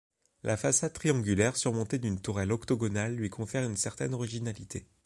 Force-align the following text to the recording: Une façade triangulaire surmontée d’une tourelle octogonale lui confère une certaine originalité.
Une 0.43 0.57
façade 0.57 0.93
triangulaire 0.93 1.55
surmontée 1.55 1.99
d’une 1.99 2.19
tourelle 2.19 2.51
octogonale 2.51 3.13
lui 3.13 3.29
confère 3.29 3.63
une 3.69 3.77
certaine 3.77 4.15
originalité. 4.15 4.87